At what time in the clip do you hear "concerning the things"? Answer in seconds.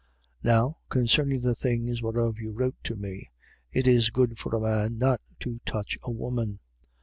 0.89-2.01